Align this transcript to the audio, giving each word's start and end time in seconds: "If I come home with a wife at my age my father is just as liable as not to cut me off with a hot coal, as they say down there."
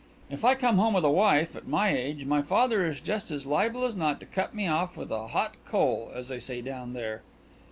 "If 0.31 0.43
I 0.43 0.55
come 0.55 0.77
home 0.77 0.95
with 0.95 1.03
a 1.03 1.11
wife 1.11 1.55
at 1.55 1.67
my 1.67 1.89
age 1.95 2.25
my 2.25 2.41
father 2.41 2.87
is 2.87 2.99
just 2.99 3.29
as 3.29 3.45
liable 3.45 3.85
as 3.85 3.95
not 3.95 4.19
to 4.21 4.25
cut 4.25 4.51
me 4.55 4.65
off 4.65 4.97
with 4.97 5.11
a 5.11 5.27
hot 5.27 5.53
coal, 5.63 6.11
as 6.15 6.29
they 6.29 6.39
say 6.39 6.59
down 6.59 6.93
there." 6.93 7.21